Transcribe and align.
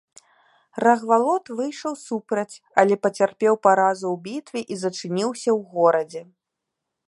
Рагвалод 0.85 1.45
выйшаў 1.59 1.93
супраць, 2.07 2.55
але 2.83 2.95
пацярпеў 3.05 3.53
паразу 3.69 4.05
ў 4.15 4.25
бітве 4.27 4.59
і 4.65 4.75
зачыніўся 4.85 5.49
ў 5.57 5.59
горадзе. 5.77 6.21